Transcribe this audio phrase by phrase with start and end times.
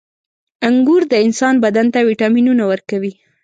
[0.67, 3.13] •انګور د انسان بدن ته ویټامینونه ورکوي.